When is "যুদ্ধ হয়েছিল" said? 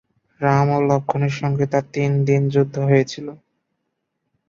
2.53-3.27